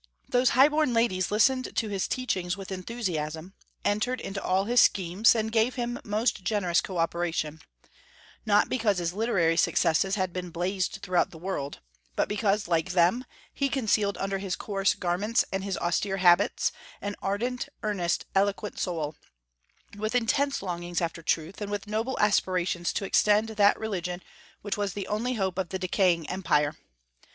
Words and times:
Those 0.27 0.49
high 0.57 0.67
born 0.67 0.95
ladies 0.95 1.29
listened 1.29 1.75
to 1.75 1.87
his 1.87 2.07
teachings 2.07 2.57
with 2.57 2.71
enthusiasm, 2.71 3.53
entered 3.85 4.19
into 4.19 4.41
all 4.41 4.65
his 4.65 4.81
schemes, 4.81 5.35
and 5.35 5.51
gave 5.51 5.75
him 5.75 5.99
most 6.03 6.43
generous 6.43 6.81
co 6.81 6.97
operation; 6.97 7.59
not 8.43 8.67
because 8.67 8.97
his 8.97 9.13
literary 9.13 9.57
successes 9.57 10.15
had 10.15 10.33
been 10.33 10.49
blazed 10.49 11.01
throughout 11.03 11.29
the 11.29 11.37
world, 11.37 11.81
but 12.15 12.27
because, 12.27 12.67
like 12.67 12.93
them, 12.93 13.25
he 13.53 13.69
concealed 13.69 14.17
under 14.17 14.39
his 14.39 14.55
coarse 14.55 14.95
garments 14.95 15.45
and 15.53 15.63
his 15.63 15.77
austere 15.77 16.17
habits 16.17 16.71
an 16.99 17.15
ardent, 17.21 17.69
earnest, 17.83 18.25
eloquent 18.33 18.79
soul, 18.79 19.13
with 19.95 20.15
intense 20.15 20.63
longings 20.63 20.99
after 20.99 21.21
truth, 21.21 21.61
and 21.61 21.69
with 21.69 21.85
noble 21.85 22.17
aspirations 22.19 22.91
to 22.91 23.05
extend 23.05 23.49
that 23.49 23.77
religion 23.79 24.23
which 24.63 24.77
was 24.77 24.93
the 24.93 25.07
only 25.07 25.35
hope 25.35 25.59
of 25.59 25.69
the 25.69 25.77
decaying 25.77 26.27
empire. 26.27 26.75